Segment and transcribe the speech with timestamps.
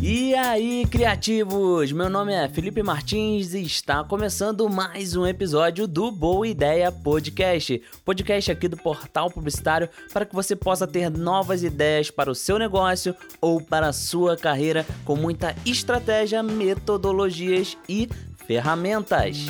[0.00, 1.90] E aí, criativos!
[1.92, 7.80] Meu nome é Felipe Martins e está começando mais um episódio do Boa Ideia Podcast.
[8.04, 12.58] Podcast aqui do Portal Publicitário para que você possa ter novas ideias para o seu
[12.58, 18.08] negócio ou para a sua carreira com muita estratégia, metodologias e
[18.46, 19.46] ferramentas.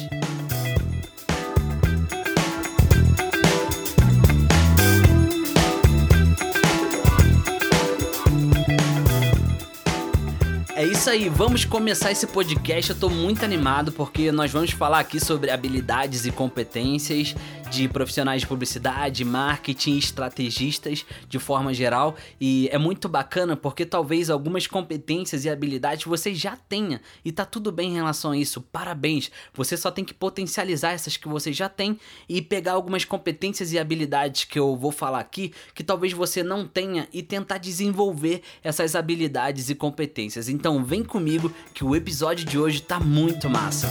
[10.85, 12.91] É isso aí, vamos começar esse podcast.
[12.91, 17.34] Eu tô muito animado porque nós vamos falar aqui sobre habilidades e competências
[17.74, 22.16] de profissionais de publicidade, marketing, estrategistas de forma geral.
[22.41, 27.45] E é muito bacana porque talvez algumas competências e habilidades você já tenha e tá
[27.45, 28.60] tudo bem em relação a isso.
[28.60, 29.30] Parabéns!
[29.52, 33.78] Você só tem que potencializar essas que você já tem e pegar algumas competências e
[33.78, 38.95] habilidades que eu vou falar aqui que talvez você não tenha e tentar desenvolver essas
[38.95, 40.48] habilidades e competências.
[40.48, 43.89] Então, vem comigo que o episódio de hoje tá muito massa.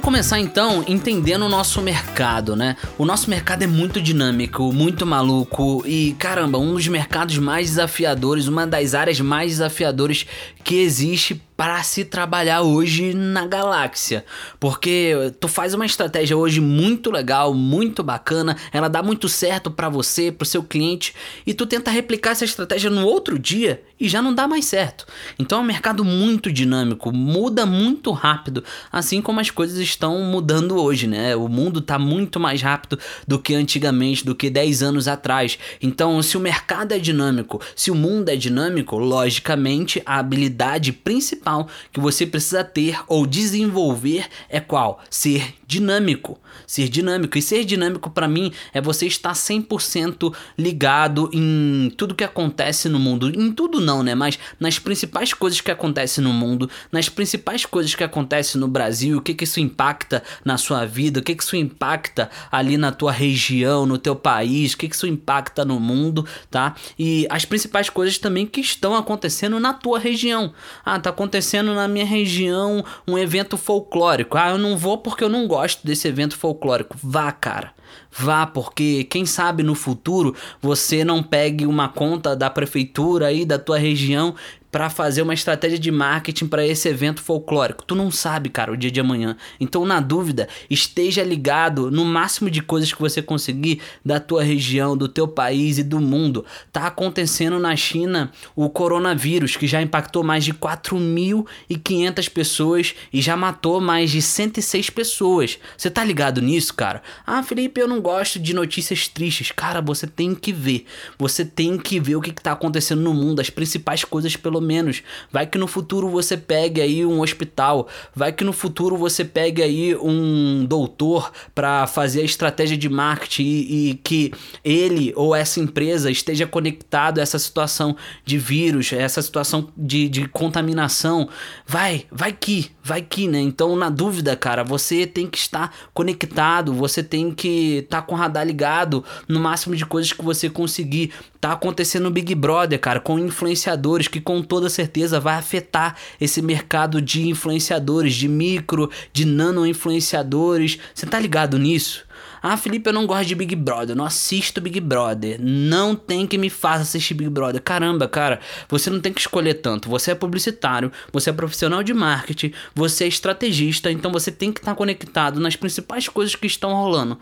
[0.00, 2.74] Vamos começar então entendendo o nosso mercado, né?
[2.96, 8.46] O nosso mercado é muito dinâmico, muito maluco e caramba, um dos mercados mais desafiadores,
[8.46, 10.24] uma das áreas mais desafiadoras
[10.64, 14.24] que existe para se trabalhar hoje na galáxia.
[14.58, 19.90] Porque tu faz uma estratégia hoje muito legal, muito bacana, ela dá muito certo para
[19.90, 21.14] você, para o seu cliente,
[21.46, 25.06] e tu tenta replicar essa estratégia no outro dia e já não dá mais certo.
[25.38, 30.80] Então é um mercado muito dinâmico, muda muito rápido, assim como as coisas estão mudando
[30.80, 31.36] hoje, né?
[31.36, 35.58] O mundo está muito mais rápido do que antigamente, do que 10 anos atrás.
[35.82, 41.49] Então, se o mercado é dinâmico, se o mundo é dinâmico, logicamente a habilidade principal
[41.50, 45.00] principal que você precisa ter ou desenvolver é qual?
[45.10, 46.36] Ser dinâmico.
[46.66, 47.38] Ser dinâmico.
[47.38, 52.98] E ser dinâmico para mim é você estar 100% ligado em tudo que acontece no
[52.98, 53.30] mundo.
[53.30, 54.16] Em tudo não, né?
[54.16, 59.18] Mas nas principais coisas que acontecem no mundo, nas principais coisas que acontecem no Brasil,
[59.18, 62.90] o que que isso impacta na sua vida, o que que isso impacta ali na
[62.90, 66.74] tua região, no teu país, o que que isso impacta no mundo, tá?
[66.98, 70.52] E as principais coisas também que estão acontecendo na tua região.
[70.84, 74.36] Ah, tá acontecendo na minha região um evento folclórico.
[74.36, 76.96] Ah, eu não vou porque eu não gosto gosto desse evento folclórico.
[77.02, 77.72] Vá, cara.
[78.10, 83.58] Vá, porque quem sabe no futuro você não pegue uma conta da prefeitura aí da
[83.58, 84.34] tua região
[84.70, 87.84] para fazer uma estratégia de marketing para esse evento folclórico.
[87.84, 89.36] Tu não sabe, cara, o dia de amanhã.
[89.58, 94.96] Então, na dúvida, esteja ligado no máximo de coisas que você conseguir da tua região,
[94.96, 96.44] do teu país e do mundo.
[96.72, 103.36] Tá acontecendo na China o coronavírus, que já impactou mais de 4.500 pessoas e já
[103.36, 105.58] matou mais de 106 pessoas.
[105.76, 107.02] Você tá ligado nisso, cara?
[107.26, 109.50] Ah, Felipe, eu não gosto de notícias tristes.
[109.50, 110.86] Cara, você tem que ver.
[111.18, 114.59] Você tem que ver o que, que tá acontecendo no mundo, as principais coisas pelo
[114.60, 115.02] pelo menos.
[115.32, 119.62] Vai que no futuro você pegue aí um hospital, vai que no futuro você pegue
[119.62, 124.32] aí um doutor para fazer a estratégia de marketing e, e, que
[124.62, 130.28] ele ou essa empresa esteja conectado a essa situação de vírus, essa situação de, de
[130.28, 131.28] contaminação.
[131.66, 133.40] Vai, vai que, vai que, né?
[133.40, 138.14] Então, na dúvida, cara, você tem que estar conectado, você tem que estar tá com
[138.14, 141.12] o radar ligado no máximo de coisas que você conseguir.
[141.40, 146.42] Tá acontecendo no Big Brother, cara, com influenciadores que com toda certeza vai afetar esse
[146.42, 150.76] mercado de influenciadores, de micro, de nano influenciadores.
[150.92, 152.04] Você tá ligado nisso?
[152.42, 155.38] Ah, Felipe, eu não gosto de Big Brother, eu não assisto Big Brother.
[155.40, 157.60] Não tem que me faça assistir Big Brother.
[157.60, 159.88] Caramba, cara, você não tem que escolher tanto.
[159.88, 164.60] Você é publicitário, você é profissional de marketing, você é estrategista, então você tem que
[164.60, 167.18] estar conectado nas principais coisas que estão rolando.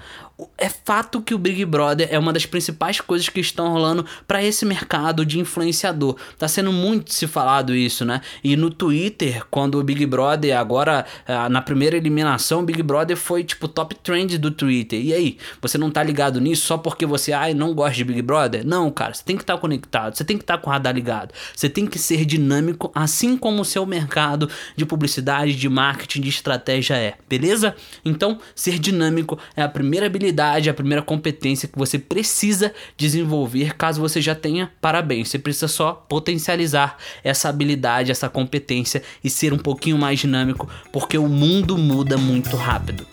[0.57, 4.43] É fato que o Big Brother é uma das principais coisas que estão rolando para
[4.43, 6.17] esse mercado de influenciador.
[6.39, 8.21] Tá sendo muito se falado isso, né?
[8.45, 13.17] E no Twitter, quando o Big Brother agora ah, na primeira eliminação, o Big Brother
[13.17, 15.08] foi tipo top trend do Twitter.
[15.09, 18.21] E aí, você não tá ligado nisso só porque você, ai, não gosta de Big
[18.21, 18.67] Brother?
[18.67, 20.73] Não, cara, você tem que estar tá conectado, você tem que estar tá com o
[20.73, 25.67] radar ligado, você tem que ser dinâmico, assim como o seu mercado de publicidade, de
[25.67, 27.75] marketing, de estratégia é, beleza?
[28.05, 34.03] Então, ser dinâmico é a primeira habilidade, a primeira competência que você precisa desenvolver, caso
[34.03, 39.59] você já tenha, parabéns, você precisa só potencializar essa habilidade, essa competência e ser um
[39.59, 43.07] pouquinho mais dinâmico, porque o mundo muda muito rápido.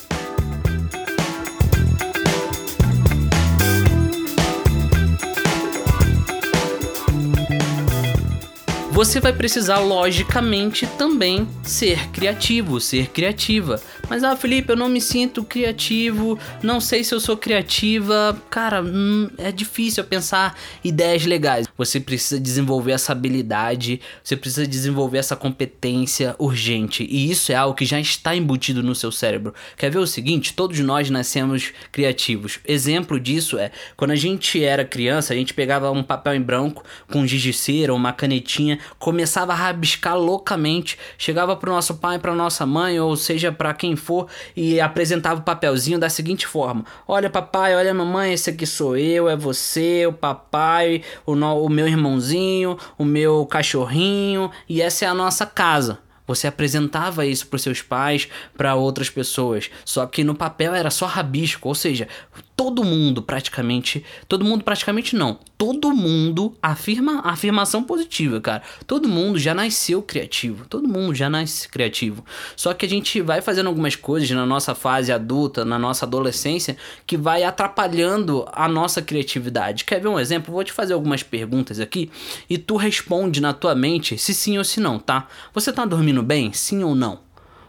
[8.95, 15.01] Você vai precisar logicamente também ser criativo, ser criativa, Mas ah, Felipe, eu não me
[15.01, 18.39] sinto criativo, não sei se eu sou criativa.
[18.49, 21.67] Cara, hum, é difícil pensar ideias legais.
[21.77, 27.03] Você precisa desenvolver essa habilidade, você precisa desenvolver essa competência urgente.
[27.09, 29.53] E isso é algo que já está embutido no seu cérebro.
[29.75, 30.53] Quer ver o seguinte?
[30.53, 32.59] Todos nós nascemos criativos.
[32.67, 36.83] Exemplo disso é quando a gente era criança, a gente pegava um papel em branco
[37.11, 42.19] com um giz de cera, uma canetinha, começava a rabiscar loucamente, chegava pro nosso pai,
[42.19, 46.85] pra nossa mãe, ou seja, para quem for, e apresentava o papelzinho da seguinte forma:
[47.07, 51.69] Olha, papai, olha, mamãe, esse aqui sou eu, é você, o papai, o, no, o
[51.69, 55.99] meu irmãozinho, o meu cachorrinho, e essa é a nossa casa.
[56.27, 58.27] Você apresentava isso para seus pais,
[58.57, 59.69] para outras pessoas.
[59.83, 62.07] Só que no papel era só rabisco, ou seja,
[62.55, 68.63] todo mundo praticamente, todo mundo praticamente não, todo mundo afirma afirmação positiva, cara.
[68.87, 72.23] Todo mundo já nasceu criativo, todo mundo já nasce criativo.
[72.55, 76.77] Só que a gente vai fazendo algumas coisas na nossa fase adulta, na nossa adolescência,
[77.05, 79.83] que vai atrapalhando a nossa criatividade.
[79.83, 80.53] Quer ver um exemplo?
[80.53, 82.09] Vou te fazer algumas perguntas aqui
[82.49, 85.27] e tu responde na tua mente se sim ou se não, tá?
[85.53, 86.53] Você tá dormindo bem?
[86.53, 87.25] Sim ou não?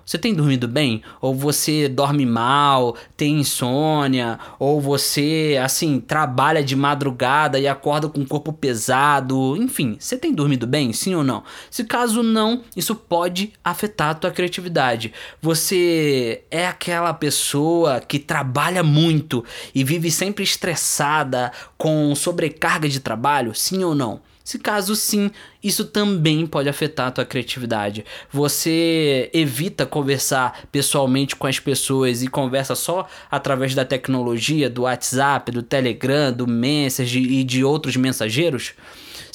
[0.07, 1.03] Você tem dormido bem?
[1.21, 4.39] Ou você dorme mal, tem insônia?
[4.57, 9.57] Ou você, assim, trabalha de madrugada e acorda com o corpo pesado?
[9.57, 10.93] Enfim, você tem dormido bem?
[10.93, 11.43] Sim ou não?
[11.69, 15.13] Se caso não, isso pode afetar a tua criatividade.
[15.43, 19.45] Você é aquela pessoa que trabalha muito
[19.75, 23.57] e vive sempre estressada, com sobrecarga de trabalho?
[23.57, 24.21] Sim ou não?
[24.47, 28.05] Se caso sim, isso também pode afetar a tua criatividade.
[28.31, 35.51] Você evita conversar pessoalmente com as pessoas e conversa só através da tecnologia, do WhatsApp,
[35.51, 38.75] do Telegram, do Message e de outros mensageiros?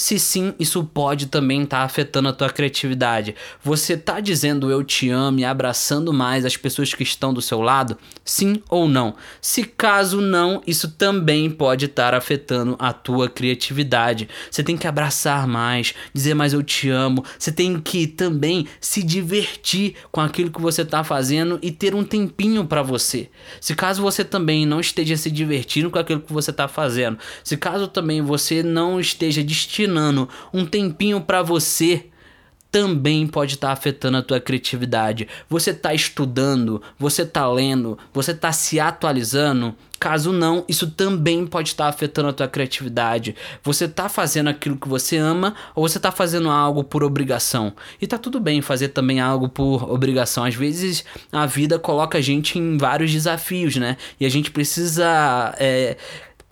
[0.01, 3.35] Se sim, isso pode também estar tá afetando a tua criatividade.
[3.63, 7.61] Você tá dizendo eu te amo e abraçando mais as pessoas que estão do seu
[7.61, 7.95] lado?
[8.25, 9.13] Sim ou não?
[9.39, 14.27] Se caso não, isso também pode estar afetando a tua criatividade.
[14.49, 17.23] Você tem que abraçar mais, dizer mais eu te amo.
[17.37, 22.03] Você tem que também se divertir com aquilo que você está fazendo e ter um
[22.03, 23.29] tempinho para você.
[23.59, 27.55] Se caso você também não esteja se divertindo com aquilo que você está fazendo, se
[27.55, 32.05] caso também você não esteja destinado imaginando um tempinho para você
[32.71, 35.27] também pode estar tá afetando a tua criatividade.
[35.49, 39.75] Você está estudando, você está lendo, você está se atualizando.
[39.99, 43.35] Caso não, isso também pode estar tá afetando a tua criatividade.
[43.61, 47.73] Você está fazendo aquilo que você ama ou você está fazendo algo por obrigação.
[48.01, 50.45] E tá tudo bem fazer também algo por obrigação.
[50.45, 53.97] Às vezes a vida coloca a gente em vários desafios, né?
[54.17, 55.97] E a gente precisa é,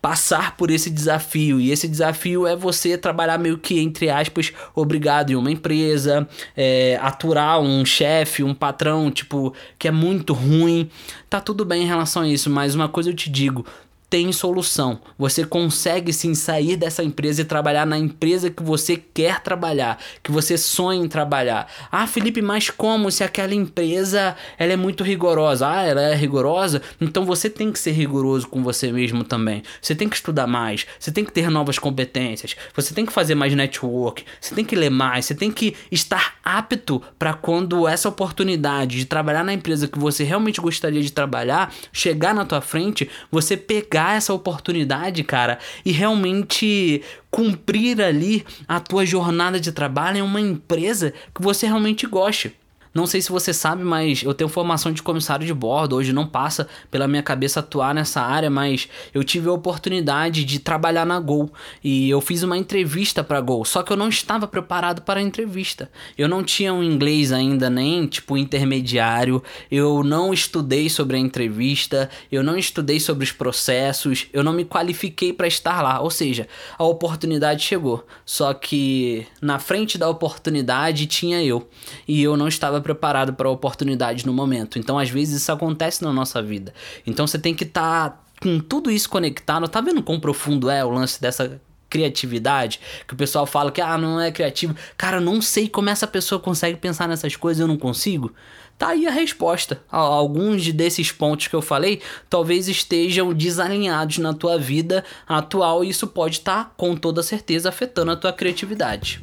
[0.01, 1.60] passar por esse desafio.
[1.60, 7.00] E esse desafio é você trabalhar meio que, entre aspas, obrigado em uma empresa, é,
[7.01, 10.90] aturar um chefe, um patrão, tipo, que é muito ruim.
[11.30, 13.66] Tá tudo bem em relação a isso, mas uma coisa eu te digo:
[14.09, 15.00] tem solução.
[15.17, 20.31] Você consegue sim sair dessa empresa e trabalhar na empresa que você quer trabalhar, que
[20.31, 21.71] você sonha em trabalhar.
[21.91, 25.67] Ah, Felipe, mas como se aquela empresa ela é muito rigorosa?
[25.69, 26.81] Ah, ela é rigorosa?
[27.00, 29.61] Então você tem que ser rigoroso com você mesmo também.
[29.81, 33.35] Você tem que estudar mais, você tem que ter novas competências, você tem que fazer
[33.35, 38.09] mais network, você tem que ler mais, você tem que estar apto para quando essa
[38.09, 43.09] oportunidade de trabalhar na empresa que você realmente gostaria de trabalhar chegar na tua frente,
[43.31, 50.19] você pegar pegar essa oportunidade, cara, e realmente cumprir ali a tua jornada de trabalho
[50.19, 52.56] em uma empresa que você realmente goste.
[52.94, 55.96] Não sei se você sabe, mas eu tenho formação de comissário de bordo.
[55.96, 60.60] Hoje não passa pela minha cabeça atuar nessa área, mas eu tive a oportunidade de
[60.60, 61.52] trabalhar na Gol
[61.84, 63.64] e eu fiz uma entrevista para Gol.
[63.64, 65.92] Só que eu não estava preparado para a entrevista.
[66.18, 69.44] Eu não tinha um inglês ainda nem tipo intermediário.
[69.69, 72.10] Eu não estudei sobre a entrevista.
[72.31, 74.28] Eu não estudei sobre os processos.
[74.34, 76.00] Eu não me qualifiquei para estar lá.
[76.00, 78.06] Ou seja, a oportunidade chegou.
[78.26, 81.69] Só que na frente da oportunidade tinha eu
[82.08, 84.80] e eu não estava estava preparado para a oportunidade no momento.
[84.80, 86.74] Então, às vezes, isso acontece na nossa vida.
[87.06, 89.68] Então, você tem que estar tá com tudo isso conectado.
[89.68, 93.98] Tá vendo quão profundo é o lance dessa criatividade, que o pessoal fala que ah,
[93.98, 94.76] não é criativo.
[94.95, 98.31] Cara, não sei como essa pessoa consegue pensar nessas coisas, eu não consigo.
[98.78, 99.81] Tá aí a resposta.
[99.90, 106.07] Alguns desses pontos que eu falei talvez estejam desalinhados na tua vida atual e isso
[106.07, 109.21] pode estar tá, com toda certeza afetando a tua criatividade.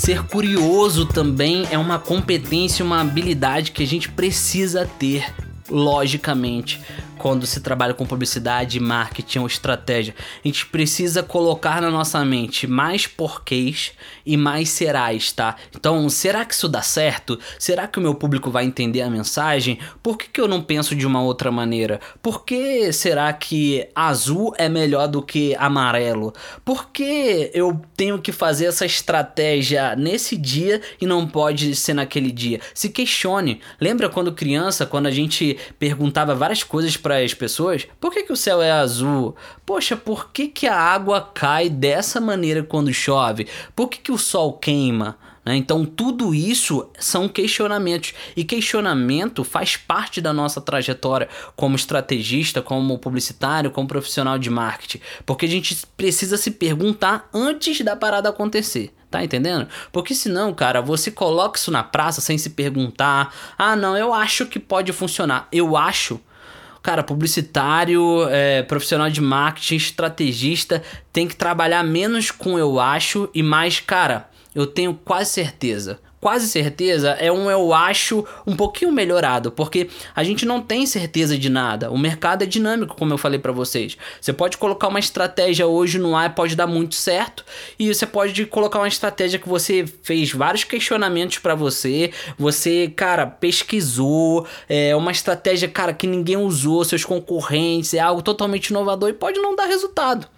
[0.00, 5.30] Ser curioso também é uma competência, uma habilidade que a gente precisa ter,
[5.68, 6.80] logicamente.
[7.20, 10.14] Quando se trabalha com publicidade, marketing ou estratégia.
[10.42, 13.92] A gente precisa colocar na nossa mente mais porquês
[14.24, 15.56] e mais serás, tá?
[15.76, 17.38] Então, será que isso dá certo?
[17.58, 19.78] Será que o meu público vai entender a mensagem?
[20.02, 22.00] Por que, que eu não penso de uma outra maneira?
[22.22, 26.32] Por que será que azul é melhor do que amarelo?
[26.64, 32.32] Por que eu tenho que fazer essa estratégia nesse dia e não pode ser naquele
[32.32, 32.60] dia?
[32.72, 33.60] Se questione.
[33.78, 37.86] Lembra quando criança, quando a gente perguntava várias coisas para as pessoas?
[38.00, 39.34] Por que, que o céu é azul?
[39.66, 43.46] Poxa, por que, que a água cai dessa maneira quando chove?
[43.74, 45.18] Por que, que o sol queima?
[45.44, 45.56] Né?
[45.56, 48.14] Então, tudo isso são questionamentos.
[48.36, 55.00] E questionamento faz parte da nossa trajetória como estrategista, como publicitário, como profissional de marketing.
[55.24, 58.94] Porque a gente precisa se perguntar antes da parada acontecer.
[59.10, 59.66] Tá entendendo?
[59.90, 63.34] Porque senão, cara, você coloca isso na praça sem se perguntar.
[63.58, 65.48] Ah, não, eu acho que pode funcionar.
[65.50, 66.20] Eu acho
[66.82, 70.82] cara, publicitário, é, profissional de marketing, estrategista,
[71.12, 76.00] tem que trabalhar menos com eu acho e mais, cara, eu tenho quase certeza.
[76.20, 81.38] Quase certeza é um eu acho um pouquinho melhorado, porque a gente não tem certeza
[81.38, 81.90] de nada.
[81.90, 83.96] O mercado é dinâmico, como eu falei para vocês.
[84.20, 87.42] Você pode colocar uma estratégia hoje no ar, pode dar muito certo,
[87.78, 93.26] e você pode colocar uma estratégia que você fez vários questionamentos para você, você, cara,
[93.26, 99.14] pesquisou, é uma estratégia, cara, que ninguém usou, seus concorrentes, é algo totalmente inovador e
[99.14, 100.28] pode não dar resultado.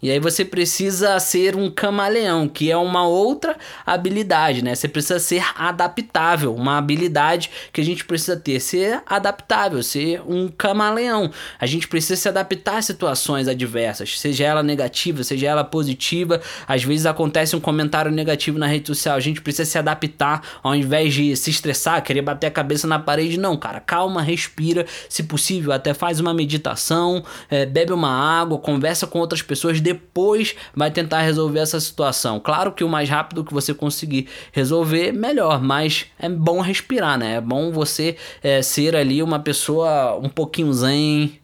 [0.00, 4.74] E aí você precisa ser um camaleão, que é uma outra habilidade, né?
[4.74, 10.48] Você precisa ser adaptável, uma habilidade que a gente precisa ter, ser adaptável, ser um
[10.48, 11.30] camaleão.
[11.58, 16.40] A gente precisa se adaptar a situações adversas, seja ela negativa, seja ela positiva.
[16.66, 20.74] Às vezes acontece um comentário negativo na rede social, a gente precisa se adaptar ao
[20.74, 23.38] invés de se estressar, querer bater a cabeça na parede.
[23.38, 29.06] Não, cara, calma, respira, se possível, até faz uma meditação, é, bebe uma água, conversa
[29.06, 32.38] com outras pessoas depois vai tentar resolver essa situação.
[32.38, 37.36] Claro que o mais rápido que você conseguir resolver, melhor, mas é bom respirar, né?
[37.36, 41.40] É bom você é, ser ali uma pessoa um pouquinho zen,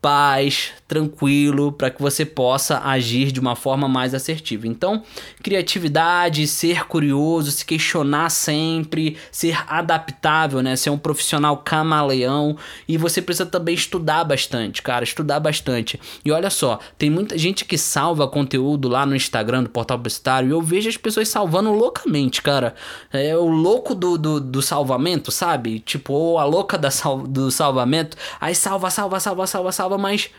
[0.00, 4.66] paz, tranquilo, para que você possa agir de uma forma mais assertiva.
[4.66, 5.02] Então,
[5.42, 10.76] criatividade, ser curioso, se questionar sempre, ser adaptável, né?
[10.76, 15.98] Ser um profissional camaleão e você precisa também estudar bastante, cara, estudar bastante.
[16.24, 20.48] E olha só, tem muita gente que salva conteúdo lá no Instagram do Portal Publicitário
[20.48, 22.74] e eu vejo as pessoas salvando loucamente, cara.
[23.12, 25.80] É o louco do, do, do salvamento, sabe?
[25.80, 30.30] Tipo, ou a louca da sal, do salvamento, aí salva, salva, salva, salva, salva mas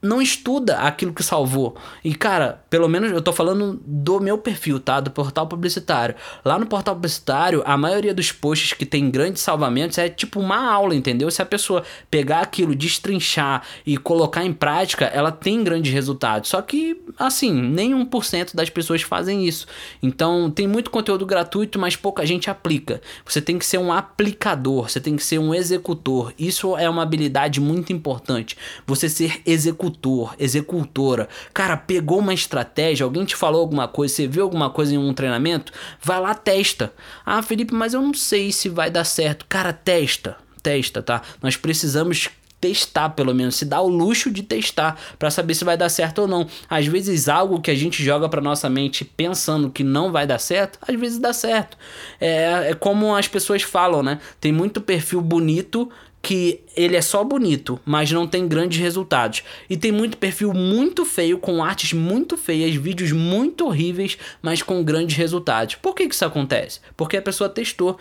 [0.00, 1.76] não estuda aquilo que salvou.
[2.04, 5.00] E cara, pelo menos eu tô falando do meu perfil, tá?
[5.00, 6.14] Do portal publicitário.
[6.44, 10.70] Lá no portal publicitário, a maioria dos posts que tem grandes salvamentos é tipo uma
[10.70, 11.30] aula, entendeu?
[11.30, 16.50] Se a pessoa pegar aquilo, destrinchar e colocar em prática, ela tem grandes resultados.
[16.50, 19.66] Só que, assim, nem 1% das pessoas fazem isso.
[20.00, 23.00] Então, tem muito conteúdo gratuito, mas pouca gente aplica.
[23.24, 26.32] Você tem que ser um aplicador, você tem que ser um executor.
[26.38, 28.56] Isso é uma habilidade muito importante.
[28.86, 31.28] Você ser executor executor, executora.
[31.52, 35.14] Cara, pegou uma estratégia, alguém te falou alguma coisa, você viu alguma coisa em um
[35.14, 36.92] treinamento, vai lá, testa.
[37.24, 39.46] Ah, Felipe, mas eu não sei se vai dar certo.
[39.48, 41.22] Cara, testa, testa, tá?
[41.42, 42.30] Nós precisamos
[42.60, 46.22] testar pelo menos, se dá o luxo de testar para saber se vai dar certo
[46.22, 46.46] ou não.
[46.68, 50.40] Às vezes algo que a gente joga para nossa mente pensando que não vai dar
[50.40, 51.76] certo, às vezes dá certo.
[52.20, 54.18] É, é como as pessoas falam, né?
[54.40, 55.88] Tem muito perfil bonito
[56.20, 59.42] que ele é só bonito, mas não tem grandes resultados.
[59.68, 64.84] E tem muito perfil muito feio, com artes muito feias, vídeos muito horríveis, mas com
[64.84, 65.74] grandes resultados.
[65.74, 66.78] Por que, que isso acontece?
[66.96, 67.98] Porque a pessoa testou.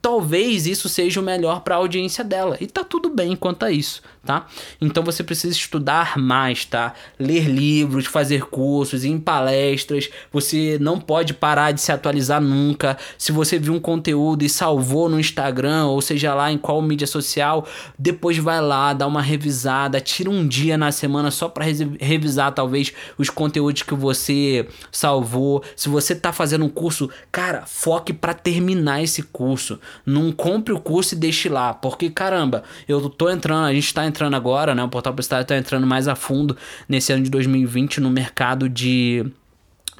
[0.00, 2.56] Talvez isso seja o melhor para a audiência dela.
[2.60, 4.46] E tá tudo bem quanto a isso, tá?
[4.80, 6.94] Então você precisa estudar mais, tá?
[7.18, 10.08] Ler livros, fazer cursos, ir em palestras.
[10.30, 12.96] Você não pode parar de se atualizar nunca.
[13.18, 17.06] Se você viu um conteúdo e salvou no Instagram, ou seja lá em qual mídia
[17.08, 17.66] social,
[17.98, 21.64] depois vai lá, dá uma revisada, tira um dia na semana só para
[22.00, 25.62] revisar talvez os conteúdos que você salvou.
[25.76, 29.78] Se você tá fazendo um curso, cara, foque para terminar esse curso.
[30.04, 34.06] Não compre o curso e deixe lá, porque caramba, eu tô entrando, a gente tá
[34.06, 34.82] entrando agora, né?
[34.82, 36.56] O Portal Publicitário tá entrando mais a fundo
[36.88, 39.24] nesse ano de 2020 no mercado de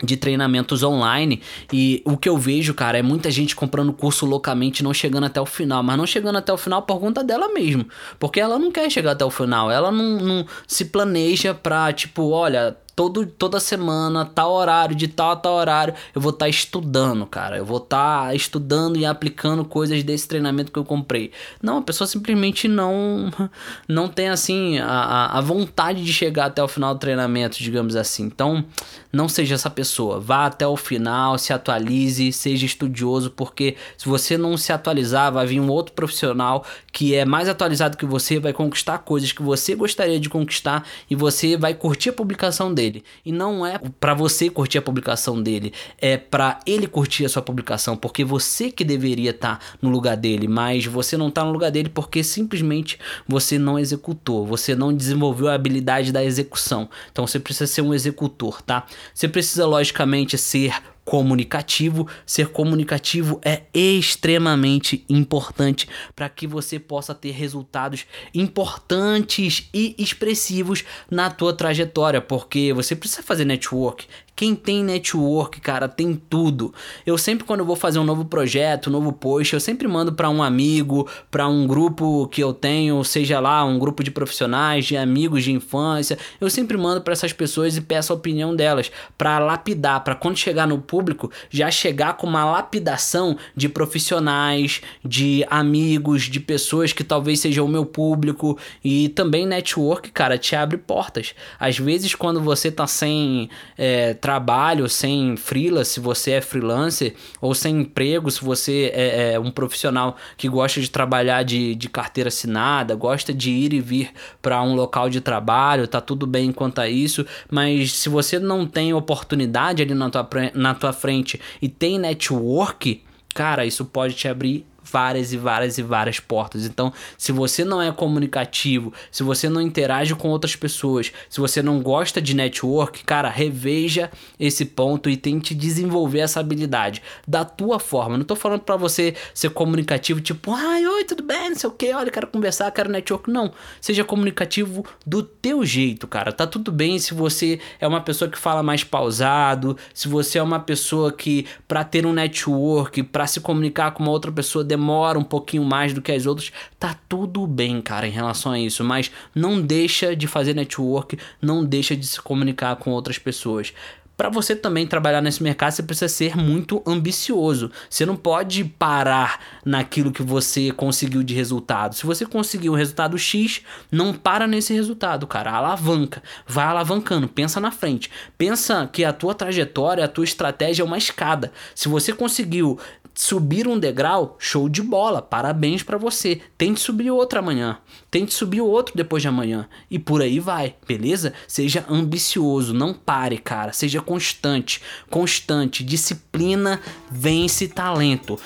[0.02, 1.40] de treinamentos online.
[1.72, 5.40] E o que eu vejo, cara, é muita gente comprando curso loucamente não chegando até
[5.40, 7.86] o final, mas não chegando até o final por conta dela mesmo,
[8.18, 12.30] porque ela não quer chegar até o final, ela não, não se planeja pra, tipo,
[12.30, 16.48] olha, todo, toda semana, tal horário, de tal a tal horário, eu vou estar tá
[16.48, 17.56] estudando, cara.
[17.56, 21.30] Eu vou estar tá estudando e aplicando coisas desse treinamento que eu comprei.
[21.62, 23.30] Não, a pessoa simplesmente não
[23.88, 28.24] não tem assim a, a vontade de chegar até o final do treinamento, digamos assim.
[28.24, 28.64] Então,
[29.12, 30.20] não seja essa pessoa.
[30.20, 35.46] Vá até o final, se atualize, seja estudioso, porque se você não se atualizar, vai
[35.46, 39.74] vir um outro profissional que é mais atualizado que você, vai conquistar coisas que você
[39.74, 43.04] gostaria de conquistar e você vai curtir a publicação dele dele.
[43.24, 47.42] E não é para você curtir a publicação dele, é para ele curtir a sua
[47.42, 51.52] publicação, porque você que deveria estar tá no lugar dele, mas você não tá no
[51.52, 56.88] lugar dele porque simplesmente você não executou, você não desenvolveu a habilidade da execução.
[57.10, 58.86] Então você precisa ser um executor, tá?
[59.14, 60.74] Você precisa logicamente ser
[61.04, 62.08] comunicativo.
[62.24, 71.30] Ser comunicativo é extremamente importante para que você possa ter resultados importantes e expressivos na
[71.30, 76.72] tua trajetória, porque você precisa fazer network, quem tem network, cara, tem tudo.
[77.04, 80.12] Eu sempre quando eu vou fazer um novo projeto, um novo post, eu sempre mando
[80.12, 84.84] para um amigo, para um grupo que eu tenho, seja lá um grupo de profissionais,
[84.84, 86.18] de amigos de infância.
[86.40, 90.36] Eu sempre mando para essas pessoas e peço a opinião delas para lapidar, para quando
[90.36, 97.04] chegar no público já chegar com uma lapidação de profissionais, de amigos, de pessoas que
[97.04, 101.34] talvez sejam o meu público e também network, cara, te abre portas.
[101.58, 107.56] Às vezes quando você tá sem é, trabalho, sem freela, se você é freelancer, ou
[107.56, 112.28] sem emprego, se você é, é um profissional que gosta de trabalhar de, de carteira
[112.28, 116.80] assinada, gosta de ir e vir para um local de trabalho, tá tudo bem quanto
[116.80, 121.68] a isso, mas se você não tem oportunidade ali na tua, na tua frente e
[121.68, 123.02] tem network,
[123.34, 126.64] cara, isso pode te abrir várias e várias e várias portas.
[126.64, 131.62] Então, se você não é comunicativo, se você não interage com outras pessoas, se você
[131.62, 137.78] não gosta de network, cara, reveja esse ponto e tente desenvolver essa habilidade da tua
[137.78, 138.16] forma.
[138.16, 141.72] Não tô falando para você ser comunicativo, tipo, ai, oi, tudo bem, não sei o
[141.72, 143.30] que, olha, quero conversar, quero network.
[143.30, 146.32] Não, seja comunicativo do teu jeito, cara.
[146.32, 150.42] Tá tudo bem se você é uma pessoa que fala mais pausado, se você é
[150.42, 155.18] uma pessoa que para ter um network, para se comunicar com uma outra pessoa demora
[155.18, 158.82] um pouquinho mais do que as outras, tá tudo bem, cara, em relação a isso,
[158.82, 163.74] mas não deixa de fazer network, não deixa de se comunicar com outras pessoas
[164.22, 167.72] para você também trabalhar nesse mercado, você precisa ser muito ambicioso.
[167.90, 171.96] Você não pode parar naquilo que você conseguiu de resultado.
[171.96, 175.50] Se você conseguiu um resultado X, não para nesse resultado, cara.
[175.50, 176.22] Alavanca.
[176.46, 177.26] Vai alavancando.
[177.26, 178.12] Pensa na frente.
[178.38, 181.50] Pensa que a tua trajetória, a tua estratégia é uma escada.
[181.74, 182.78] Se você conseguiu
[183.14, 186.40] subir um degrau, show de bola, parabéns para você.
[186.56, 187.78] Tente subir outro amanhã,
[188.10, 191.32] tente subir outro depois de amanhã e por aí vai, beleza?
[191.46, 198.38] Seja ambicioso, não pare, cara, seja constante, constante, disciplina vence talento.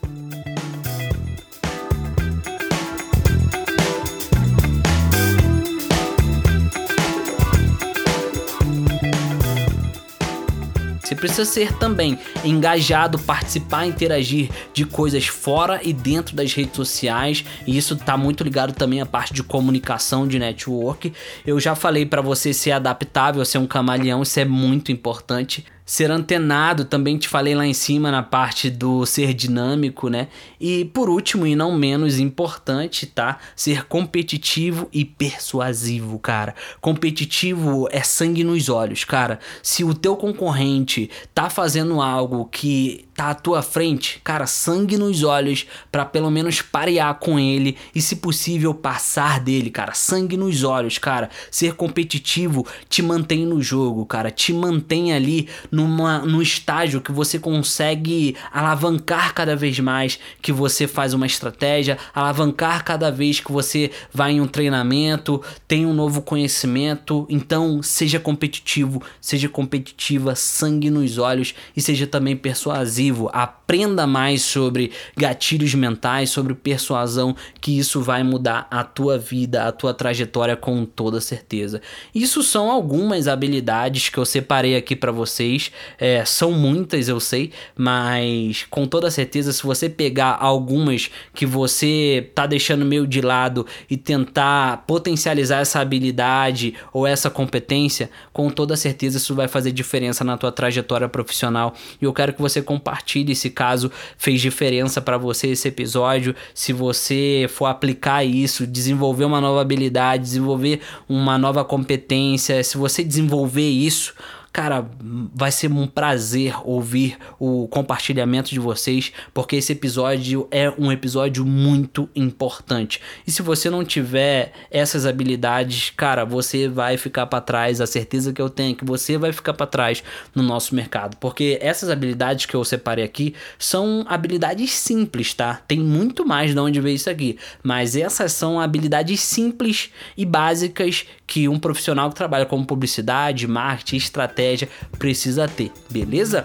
[11.16, 17.44] Precisa ser também engajado, participar, interagir de coisas fora e dentro das redes sociais.
[17.66, 21.12] E isso está muito ligado também à parte de comunicação, de network.
[21.46, 26.11] Eu já falei para você ser adaptável, ser um camaleão, isso é muito importante ser
[26.11, 30.27] antenado, também te falei lá em cima na parte do ser dinâmico, né?
[30.61, 33.38] E por último e não menos importante, tá?
[33.55, 36.57] Ser competitivo e persuasivo, cara.
[36.81, 39.38] Competitivo é sangue nos olhos, cara.
[39.62, 45.22] Se o teu concorrente tá fazendo algo que tá à tua frente, cara, sangue nos
[45.22, 49.94] olhos para pelo menos parear com ele e se possível passar dele, cara.
[49.94, 51.31] Sangue nos olhos, cara.
[51.50, 54.31] Ser competitivo te mantém no jogo, cara.
[54.31, 60.87] Te mantém ali numa, num estágio que você consegue alavancar cada vez mais que você
[60.87, 66.20] faz uma estratégia, alavancar cada vez que você vai em um treinamento, tem um novo
[66.20, 67.26] conhecimento.
[67.31, 73.05] Então, seja competitivo, seja competitiva, sangue nos olhos e seja também persuasivo.
[73.32, 79.72] Aprenda mais sobre gatilhos mentais, sobre persuasão, que isso vai mudar a tua vida, a
[79.72, 81.80] tua trajetória com toda certeza.
[82.14, 87.52] Isso são algumas habilidades que eu separei aqui para vocês é, são muitas, eu sei,
[87.76, 93.66] mas com toda certeza, se você pegar algumas que você tá deixando meio de lado
[93.88, 100.24] e tentar potencializar essa habilidade ou essa competência, com toda certeza isso vai fazer diferença
[100.24, 101.74] na tua trajetória profissional.
[102.00, 106.35] E eu quero que você compartilhe compartilhe se caso fez diferença para você esse episódio.
[106.54, 113.04] Se você for aplicar isso, desenvolver uma nova habilidade, desenvolver uma nova competência, se você
[113.04, 114.14] desenvolver isso,
[114.56, 114.88] Cara,
[115.34, 121.44] vai ser um prazer ouvir o compartilhamento de vocês, porque esse episódio é um episódio
[121.44, 123.02] muito importante.
[123.26, 127.82] E se você não tiver essas habilidades, cara, você vai ficar para trás.
[127.82, 130.02] A certeza que eu tenho é que você vai ficar para trás
[130.34, 135.60] no nosso mercado, porque essas habilidades que eu separei aqui são habilidades simples, tá?
[135.68, 141.04] Tem muito mais de onde ver isso aqui, mas essas são habilidades simples e básicas
[141.37, 146.42] que um profissional que trabalha com publicidade, marketing, estratégia precisa ter, beleza?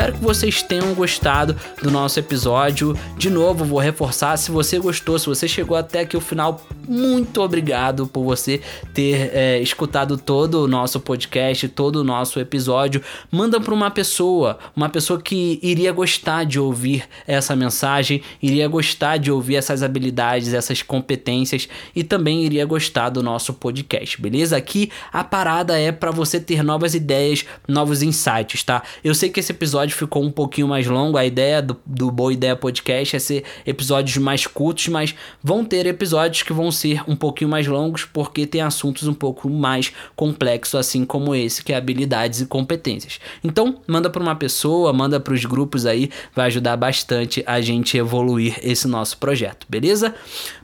[0.00, 2.96] Espero que vocês tenham gostado do nosso episódio.
[3.18, 7.42] De novo, vou reforçar: se você gostou, se você chegou até aqui o final, muito
[7.42, 8.62] obrigado por você
[8.94, 13.02] ter é, escutado todo o nosso podcast, todo o nosso episódio.
[13.30, 19.18] Manda para uma pessoa, uma pessoa que iria gostar de ouvir essa mensagem, iria gostar
[19.18, 24.56] de ouvir essas habilidades, essas competências e também iria gostar do nosso podcast, beleza?
[24.56, 28.82] Aqui a parada é para você ter novas ideias, novos insights, tá?
[29.04, 31.18] Eu sei que esse episódio episódio ficou um pouquinho mais longo.
[31.18, 35.86] A ideia do, do Boa Ideia Podcast é ser episódios mais curtos, mas vão ter
[35.86, 40.74] episódios que vão ser um pouquinho mais longos porque tem assuntos um pouco mais complexos,
[40.74, 43.18] assim como esse, que é habilidades e competências.
[43.42, 47.96] Então, manda para uma pessoa, manda para os grupos aí, vai ajudar bastante a gente
[47.96, 50.14] evoluir esse nosso projeto, beleza?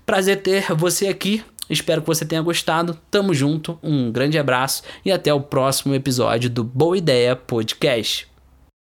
[0.05, 1.43] Prazer ter você aqui.
[1.69, 2.97] Espero que você tenha gostado.
[3.11, 8.36] Tamo junto, um grande abraço e até o próximo episódio do Boa Ideia Podcast.